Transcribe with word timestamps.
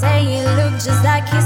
say 0.00 0.22
you 0.22 0.42
look 0.58 0.72
just 0.74 1.04
like 1.04 1.26
you 1.32 1.40